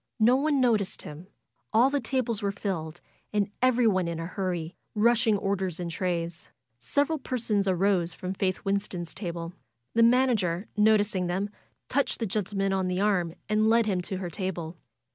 No 0.19 0.35
one 0.35 0.59
noticed 0.59 1.03
him. 1.03 1.27
All 1.71 1.91
the 1.91 1.99
tables 1.99 2.41
were 2.41 2.51
filled, 2.51 3.01
and 3.31 3.51
everyone 3.61 4.07
in 4.07 4.19
a 4.19 4.25
hurry, 4.25 4.75
rushing 4.95 5.37
orders 5.37 5.79
and 5.79 5.91
trays. 5.91 6.49
FAITH 6.79 6.93
231 6.93 6.93
Several 6.93 7.19
persons 7.19 7.67
arose 7.67 8.13
from 8.15 8.33
Faith 8.33 8.65
Winston's 8.65 9.13
table. 9.13 9.53
The 9.93 10.01
manager, 10.01 10.67
noticing 10.75 11.27
them, 11.27 11.51
touched 11.87 12.17
the 12.17 12.25
gentleman 12.25 12.73
on 12.73 12.87
the 12.87 12.99
arm 12.99 13.35
and 13.47 13.69
led 13.69 13.85
him 13.85 14.01
to 14.01 14.17
her 14.17 14.31
table. 14.31 14.75